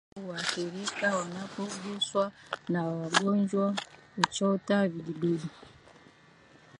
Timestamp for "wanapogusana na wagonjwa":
1.17-3.75